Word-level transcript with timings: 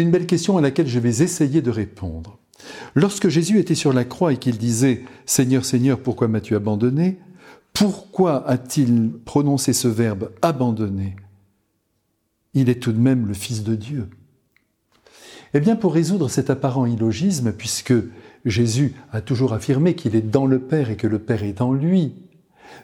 Une 0.00 0.10
belle 0.10 0.26
question 0.26 0.58
à 0.58 0.60
laquelle 0.60 0.88
je 0.88 0.98
vais 0.98 1.22
essayer 1.22 1.62
de 1.62 1.70
répondre. 1.70 2.38
Lorsque 2.94 3.28
Jésus 3.28 3.58
était 3.58 3.74
sur 3.74 3.92
la 3.92 4.04
croix 4.04 4.32
et 4.32 4.36
qu'il 4.36 4.58
disait⁇ 4.58 4.94
Seigneur, 5.24 5.64
Seigneur, 5.64 5.98
pourquoi 6.00 6.28
m'as-tu 6.28 6.54
abandonné?⁇ 6.54 7.10
pourquoi 7.76 8.48
a-t-il 8.48 9.12
prononcé 9.26 9.74
ce 9.74 9.86
verbe 9.86 10.30
abandonner 10.40 11.14
Il 12.54 12.70
est 12.70 12.80
tout 12.80 12.92
de 12.92 12.98
même 12.98 13.26
le 13.26 13.34
Fils 13.34 13.64
de 13.64 13.74
Dieu. 13.74 14.08
Eh 15.52 15.60
bien, 15.60 15.76
pour 15.76 15.92
résoudre 15.92 16.30
cet 16.30 16.48
apparent 16.48 16.86
illogisme, 16.86 17.52
puisque 17.52 17.92
Jésus 18.46 18.94
a 19.12 19.20
toujours 19.20 19.52
affirmé 19.52 19.94
qu'il 19.94 20.16
est 20.16 20.22
dans 20.22 20.46
le 20.46 20.58
Père 20.58 20.88
et 20.88 20.96
que 20.96 21.06
le 21.06 21.18
Père 21.18 21.42
est 21.42 21.52
dans 21.52 21.74
lui, 21.74 22.14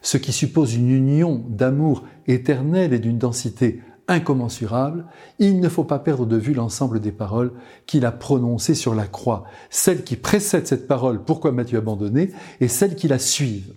ce 0.02 0.18
qui 0.18 0.30
suppose 0.30 0.74
une 0.74 0.90
union 0.90 1.42
d'amour 1.48 2.04
éternel 2.26 2.92
et 2.92 2.98
d'une 2.98 3.16
densité 3.16 3.80
incommensurable, 4.12 5.06
il 5.38 5.60
ne 5.60 5.68
faut 5.68 5.84
pas 5.84 5.98
perdre 5.98 6.26
de 6.26 6.36
vue 6.36 6.54
l'ensemble 6.54 7.00
des 7.00 7.12
paroles 7.12 7.52
qu'il 7.86 8.06
a 8.06 8.12
prononcées 8.12 8.74
sur 8.74 8.94
la 8.94 9.06
croix, 9.06 9.44
celles 9.70 10.04
qui 10.04 10.16
précèdent 10.16 10.66
cette 10.66 10.86
parole, 10.86 11.24
pourquoi 11.24 11.52
m'as-tu 11.52 11.76
abandonné, 11.76 12.30
et 12.60 12.68
celles 12.68 12.96
qui 12.96 13.08
la 13.08 13.18
suivent. 13.18 13.74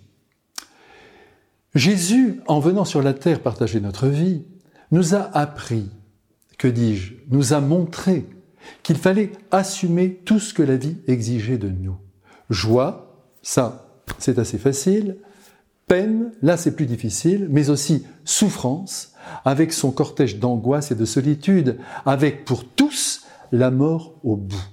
Jésus, 1.74 2.40
en 2.46 2.58
venant 2.58 2.84
sur 2.84 3.02
la 3.02 3.12
terre 3.12 3.40
partager 3.40 3.80
notre 3.80 4.06
vie, 4.06 4.44
nous 4.90 5.14
a 5.14 5.22
appris, 5.36 5.90
que 6.58 6.68
dis-je, 6.68 7.14
nous 7.30 7.52
a 7.52 7.60
montré 7.60 8.26
qu'il 8.82 8.96
fallait 8.96 9.32
assumer 9.50 10.14
tout 10.24 10.38
ce 10.38 10.54
que 10.54 10.62
la 10.62 10.76
vie 10.76 10.96
exigeait 11.06 11.58
de 11.58 11.68
nous. 11.68 11.96
Joie, 12.50 13.24
ça, 13.42 13.88
c'est 14.18 14.38
assez 14.38 14.58
facile. 14.58 15.18
Peine, 15.86 16.32
là 16.42 16.56
c'est 16.56 16.74
plus 16.74 16.86
difficile, 16.86 17.46
mais 17.48 17.70
aussi 17.70 18.04
souffrance, 18.24 19.12
avec 19.44 19.72
son 19.72 19.92
cortège 19.92 20.38
d'angoisse 20.38 20.90
et 20.90 20.96
de 20.96 21.04
solitude, 21.04 21.78
avec 22.04 22.44
pour 22.44 22.64
tous 22.64 23.22
la 23.52 23.70
mort 23.70 24.14
au 24.24 24.36
bout. 24.36 24.64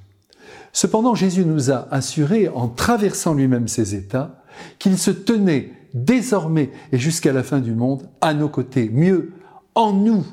Cependant, 0.72 1.14
Jésus 1.14 1.46
nous 1.46 1.70
a 1.70 1.88
assuré, 1.92 2.50
en 2.50 2.68
traversant 2.68 3.36
lui-même 3.36 3.68
ces 3.68 3.94
états, 3.94 4.44
qu'il 4.80 4.98
se 4.98 5.12
tenait 5.12 5.74
désormais 5.94 6.72
et 6.92 6.98
jusqu'à 6.98 7.32
la 7.32 7.44
fin 7.44 7.60
du 7.60 7.76
monde 7.76 8.10
à 8.22 8.34
nos 8.34 8.50
côtés, 8.50 8.90
mieux, 8.90 9.34
en 9.76 9.94
nous, 9.94 10.26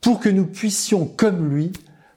pour 0.00 0.20
que 0.20 0.30
nous 0.30 0.46
puissions, 0.46 1.04
comme 1.04 1.54
lui, 1.54 1.72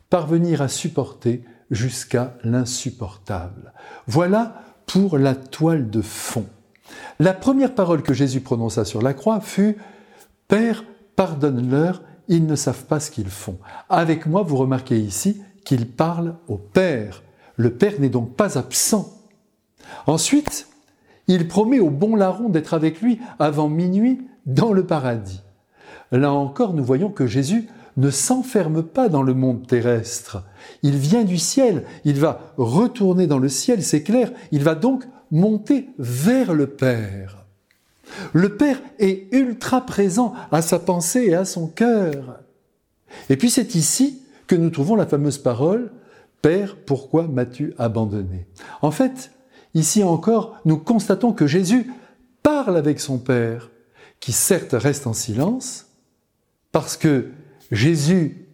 parvenir 0.10 0.62
à 0.62 0.70
supporter 0.70 1.44
jusqu'à 1.70 2.38
l'insupportable. 2.44 3.74
Voilà 4.08 4.64
pour 4.86 5.18
la 5.18 5.36
toile 5.36 5.90
de 5.90 6.02
fond. 6.02 6.46
La 7.20 7.34
première 7.34 7.76
parole 7.76 8.02
que 8.02 8.14
Jésus 8.14 8.42
prononça 8.42 8.86
sur 8.86 9.02
la 9.02 9.14
croix 9.14 9.42
fut⁇ 9.42 9.72
Père, 10.48 10.84
pardonne-leur, 11.16 12.02
ils 12.28 12.46
ne 12.46 12.56
savent 12.56 12.86
pas 12.86 13.00
ce 13.00 13.12
qu'ils 13.12 13.30
font⁇ 13.30 13.54
Avec 13.90 14.26
moi, 14.26 14.44
vous 14.44 14.58
remarquez 14.58 15.00
ici 15.00 15.42
qu'il 15.66 15.88
parle 15.88 16.36
au 16.48 16.58
Père. 16.58 17.24
Le 17.58 17.72
Père 17.72 18.00
n'est 18.00 18.10
donc 18.10 18.36
pas 18.36 18.58
absent. 18.58 19.18
Ensuite, 20.08 20.68
il 21.28 21.48
promet 21.48 21.80
au 21.80 21.90
bon 21.90 22.16
larron 22.16 22.50
d'être 22.50 22.74
avec 22.74 23.02
lui 23.02 23.20
avant 23.40 23.70
minuit 23.70 24.22
dans 24.46 24.74
le 24.74 24.86
paradis. 24.86 25.42
Là 26.12 26.34
encore, 26.34 26.74
nous 26.74 26.84
voyons 26.84 27.10
que 27.10 27.28
Jésus 27.28 27.68
ne 27.98 28.10
s'enferme 28.10 28.84
pas 28.84 29.10
dans 29.10 29.24
le 29.24 29.34
monde 29.34 29.68
terrestre. 29.68 30.44
Il 30.84 30.96
vient 30.96 31.24
du 31.24 31.38
ciel, 31.38 31.84
il 32.06 32.20
va 32.20 32.54
retourner 32.58 33.28
dans 33.28 33.38
le 33.38 33.50
ciel, 33.50 33.84
c'est 33.84 34.04
clair, 34.04 34.32
il 34.52 34.64
va 34.64 34.76
donc 34.76 35.06
monter 35.32 35.90
vers 35.98 36.54
le 36.54 36.68
Père. 36.68 37.46
Le 38.34 38.56
Père 38.58 38.82
est 39.00 39.34
ultra 39.34 39.86
présent 39.86 40.34
à 40.52 40.62
sa 40.62 40.80
pensée 40.80 41.28
et 41.28 41.36
à 41.36 41.46
son 41.46 41.68
cœur. 41.68 42.40
Et 43.30 43.38
puis 43.38 43.50
c'est 43.50 43.76
ici 43.76 44.22
que 44.48 44.56
nous 44.56 44.70
trouvons 44.70 44.96
la 44.96 45.08
fameuse 45.08 45.38
parole 45.38 45.92
Père, 46.42 46.76
pourquoi 46.76 47.28
m'as-tu 47.28 47.74
abandonné? 47.78 48.48
En 48.82 48.90
fait, 48.90 49.32
Ici 49.74 50.04
encore, 50.04 50.58
nous 50.66 50.78
constatons 50.78 51.32
que 51.32 51.48
Jésus 51.48 51.92
parle 52.44 52.76
avec 52.76 53.00
son 53.00 53.18
Père, 53.18 53.70
qui 54.20 54.34
certes 54.34 54.74
reste 54.74 55.08
en 55.08 55.14
silence, 55.14 55.88
parce 56.72 56.98
que 56.98 57.30
Jésus 57.72 58.48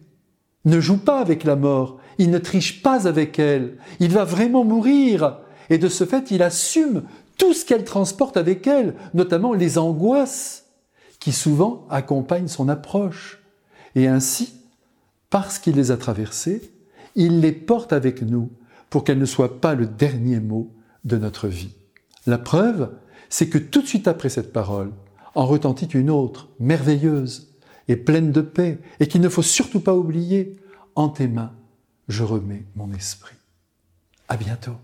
ne 0.64 0.80
joue 0.80 0.98
pas 0.98 1.20
avec 1.20 1.44
la 1.44 1.56
mort, 1.56 1.98
il 2.18 2.30
ne 2.30 2.38
triche 2.38 2.82
pas 2.82 3.08
avec 3.08 3.38
elle, 3.38 3.76
il 4.00 4.12
va 4.12 4.24
vraiment 4.24 4.64
mourir, 4.64 5.40
et 5.70 5.78
de 5.78 5.88
ce 5.88 6.04
fait, 6.04 6.30
il 6.30 6.42
assume 6.42 7.02
tout 7.36 7.54
ce 7.54 7.64
qu'elle 7.64 7.84
transporte 7.84 8.36
avec 8.36 8.66
elle, 8.66 8.94
notamment 9.14 9.52
les 9.52 9.78
angoisses 9.78 10.64
qui 11.20 11.32
souvent 11.32 11.86
accompagnent 11.90 12.48
son 12.48 12.68
approche. 12.68 13.40
Et 13.94 14.06
ainsi, 14.06 14.54
parce 15.30 15.58
qu'il 15.58 15.76
les 15.76 15.90
a 15.90 15.96
traversées, 15.96 16.72
il 17.14 17.40
les 17.40 17.52
porte 17.52 17.92
avec 17.92 18.22
nous 18.22 18.50
pour 18.90 19.04
qu'elles 19.04 19.18
ne 19.18 19.26
soient 19.26 19.60
pas 19.60 19.74
le 19.74 19.86
dernier 19.86 20.40
mot 20.40 20.72
de 21.04 21.16
notre 21.16 21.48
vie. 21.48 21.74
La 22.26 22.38
preuve, 22.38 22.90
c'est 23.28 23.48
que 23.48 23.58
tout 23.58 23.82
de 23.82 23.86
suite 23.86 24.08
après 24.08 24.28
cette 24.28 24.52
parole, 24.52 24.92
en 25.34 25.46
retentit 25.46 25.86
une 25.86 26.10
autre, 26.10 26.48
merveilleuse 26.58 27.54
et 27.88 27.96
pleine 27.96 28.32
de 28.32 28.40
paix, 28.40 28.78
et 29.00 29.06
qu'il 29.06 29.20
ne 29.20 29.28
faut 29.28 29.42
surtout 29.42 29.80
pas 29.80 29.94
oublier, 29.94 30.56
en 30.94 31.08
tes 31.08 31.28
mains, 31.28 31.52
je 32.08 32.24
remets 32.24 32.66
mon 32.74 32.92
esprit. 32.92 33.36
À 34.28 34.36
bientôt. 34.36 34.76